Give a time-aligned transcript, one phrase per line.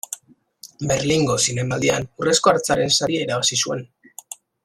[0.91, 3.87] Berlingo Zinemaldian Urrezko Hartzaren saria irabazi zuen.